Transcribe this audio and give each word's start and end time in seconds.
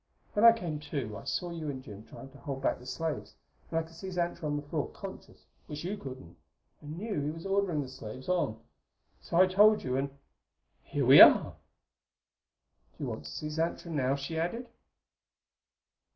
When 0.33 0.43
I 0.43 0.51
came 0.51 0.79
to 0.79 1.15
I 1.15 1.25
saw 1.25 1.51
you 1.51 1.69
and 1.69 1.83
Jim 1.83 2.03
trying 2.07 2.31
to 2.31 2.39
hold 2.39 2.63
back 2.63 2.79
the 2.79 2.87
slaves; 2.87 3.35
and 3.69 3.77
I 3.79 3.83
could 3.83 3.93
see 3.95 4.09
Xantra 4.09 4.45
on 4.47 4.55
the 4.55 4.63
floor, 4.63 4.89
conscious 4.89 5.45
which 5.67 5.83
you 5.83 5.95
couldn't 5.95 6.37
and 6.81 6.97
knew 6.97 7.21
he 7.21 7.29
was 7.29 7.45
ordering 7.45 7.83
the 7.83 7.87
slaves 7.87 8.27
on. 8.27 8.59
So 9.21 9.37
I 9.37 9.45
told 9.45 9.83
you, 9.83 9.97
and 9.97 10.09
here 10.81 11.05
we 11.05 11.21
are! 11.21 11.55
"Do 12.97 13.03
you 13.03 13.09
want 13.11 13.25
to 13.25 13.29
see 13.29 13.47
Xantra 13.49 13.91
now?" 13.91 14.15
she 14.15 14.39
added. 14.39 14.67